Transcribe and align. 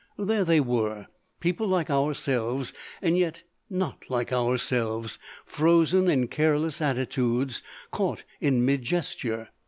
There 0.17 0.43
they 0.43 0.59
were, 0.59 1.05
people 1.39 1.67
like 1.67 1.91
ourselves 1.91 2.73
and 3.03 3.15
yet 3.19 3.43
not 3.69 4.09
like 4.09 4.33
ourselves, 4.33 5.19
frozen 5.45 6.09
in 6.09 6.27
careless 6.27 6.81
attitudes, 6.81 7.61
caught 7.91 8.23
in 8.39 8.65
mid 8.65 8.81
gesture. 8.81 9.49